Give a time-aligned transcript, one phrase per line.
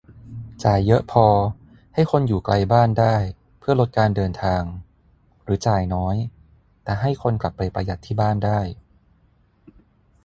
[0.63, 1.27] จ่ายเยอะพอ
[1.93, 3.15] ให้คนอยู่ไกลบ้านได้
[3.59, 4.61] เพื่อลดการเดินทาง
[5.43, 6.15] หรือ จ่ายน้อย
[6.83, 8.59] แต่ให้คนกลับไปประหยัดที่บ้านได้